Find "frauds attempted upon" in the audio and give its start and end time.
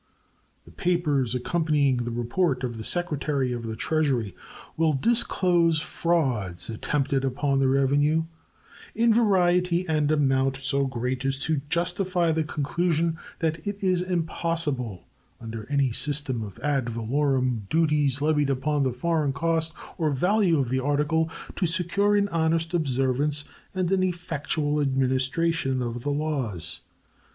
5.79-7.59